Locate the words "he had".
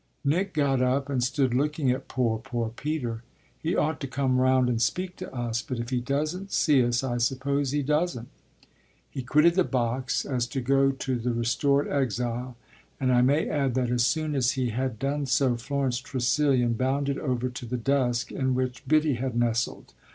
14.53-14.97